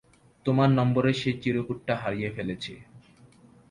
[0.45, 2.73] তোমার নম্বরের সেই চিরকুটটা হারিয়ে ফেলেছি।